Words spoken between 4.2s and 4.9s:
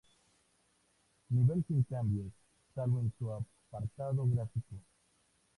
gráfico.